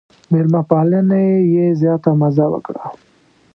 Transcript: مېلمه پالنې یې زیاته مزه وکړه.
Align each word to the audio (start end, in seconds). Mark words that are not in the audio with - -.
مېلمه 0.31 0.61
پالنې 0.69 1.23
یې 1.53 1.65
زیاته 1.81 2.11
مزه 2.19 2.45
وکړه. 2.51 2.83